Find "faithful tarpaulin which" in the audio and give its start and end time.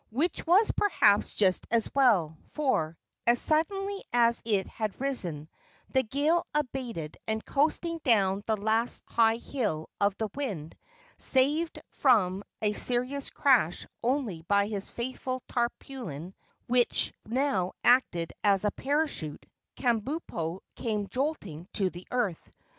14.89-17.13